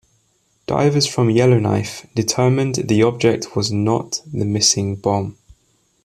Divers 0.65 1.05
from 1.05 1.29
"Yellowknife" 1.29 2.07
determined 2.15 2.73
the 2.87 3.03
object 3.03 3.55
was 3.55 3.71
not 3.71 4.23
the 4.33 4.45
missing 4.45 4.95
bomb. 4.95 5.37